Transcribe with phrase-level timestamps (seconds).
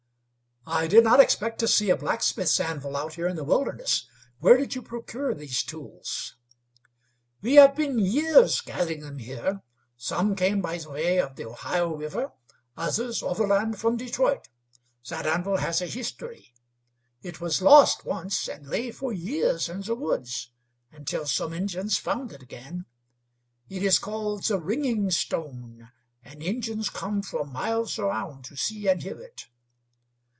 [0.67, 4.05] "I did not expect to see a blacksmith's anvil out here in the wilderness.
[4.37, 6.35] Where did you procure these tools?"
[7.41, 9.63] "We have been years getting them here.
[9.97, 12.31] Some came by way of the Ohio River;
[12.77, 14.49] others overland from Detroit.
[15.09, 16.53] That anvil has a history.
[17.23, 20.51] It was lost once, and lay for years in the woods,
[20.91, 22.85] until some Indians found it again.
[23.67, 25.91] It is called the Ringing Stone,
[26.23, 29.47] and Indians come from miles around to see and hear it."